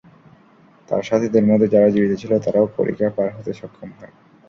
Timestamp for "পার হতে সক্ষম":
3.15-3.89